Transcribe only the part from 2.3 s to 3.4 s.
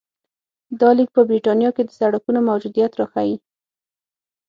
موجودیت راښيي